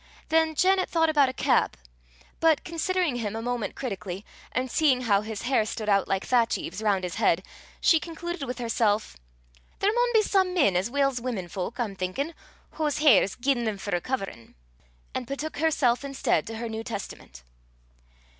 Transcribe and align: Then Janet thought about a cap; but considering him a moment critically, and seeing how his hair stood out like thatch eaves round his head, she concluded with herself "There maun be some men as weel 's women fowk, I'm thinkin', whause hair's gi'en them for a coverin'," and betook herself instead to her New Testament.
Then 0.29 0.55
Janet 0.55 0.89
thought 0.89 1.11
about 1.11 1.29
a 1.29 1.33
cap; 1.33 1.77
but 2.39 2.63
considering 2.63 3.17
him 3.17 3.35
a 3.35 3.41
moment 3.43 3.75
critically, 3.75 4.25
and 4.51 4.71
seeing 4.71 5.01
how 5.01 5.21
his 5.21 5.43
hair 5.43 5.63
stood 5.63 5.87
out 5.89 6.07
like 6.07 6.25
thatch 6.25 6.57
eaves 6.57 6.81
round 6.81 7.03
his 7.03 7.17
head, 7.17 7.43
she 7.79 7.99
concluded 7.99 8.47
with 8.47 8.57
herself 8.57 9.15
"There 9.77 9.93
maun 9.93 10.09
be 10.15 10.23
some 10.23 10.55
men 10.55 10.75
as 10.75 10.89
weel 10.89 11.11
's 11.11 11.21
women 11.21 11.47
fowk, 11.47 11.79
I'm 11.79 11.95
thinkin', 11.95 12.33
whause 12.79 12.97
hair's 12.97 13.35
gi'en 13.35 13.63
them 13.65 13.77
for 13.77 13.95
a 13.95 14.01
coverin'," 14.01 14.55
and 15.13 15.27
betook 15.27 15.57
herself 15.59 16.03
instead 16.03 16.47
to 16.47 16.55
her 16.57 16.67
New 16.67 16.83
Testament. 16.83 17.43